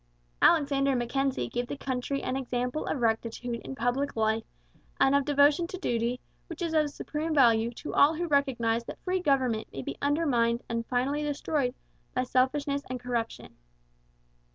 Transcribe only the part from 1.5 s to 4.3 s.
the country an example of rectitude in public